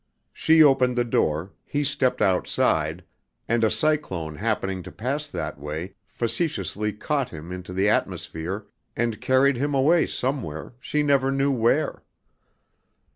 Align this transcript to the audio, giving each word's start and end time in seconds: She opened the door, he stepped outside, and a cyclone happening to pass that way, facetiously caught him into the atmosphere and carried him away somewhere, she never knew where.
She 0.33 0.63
opened 0.63 0.97
the 0.97 1.03
door, 1.03 1.51
he 1.63 1.83
stepped 1.83 2.23
outside, 2.23 3.03
and 3.47 3.63
a 3.63 3.69
cyclone 3.69 4.35
happening 4.37 4.81
to 4.81 4.91
pass 4.91 5.27
that 5.27 5.59
way, 5.59 5.93
facetiously 6.07 6.91
caught 6.93 7.29
him 7.29 7.51
into 7.51 7.71
the 7.71 7.87
atmosphere 7.87 8.65
and 8.97 9.21
carried 9.21 9.57
him 9.57 9.75
away 9.75 10.07
somewhere, 10.07 10.73
she 10.79 11.03
never 11.03 11.31
knew 11.31 11.51
where. 11.51 12.01